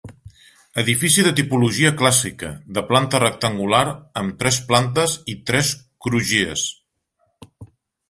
Edifici 0.83 1.25
de 1.27 1.33
tipologia 1.39 1.91
clàssica, 1.99 2.49
de 2.79 2.85
planta 2.89 3.21
rectangular 3.25 3.83
amb 4.23 4.43
tres 4.43 4.61
plantes 4.73 5.17
i 5.37 5.41
tres 5.53 5.73
crugies. 6.07 6.69